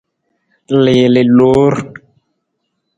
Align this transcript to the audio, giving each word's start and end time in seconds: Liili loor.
Liili 0.83 1.23
loor. 1.37 1.75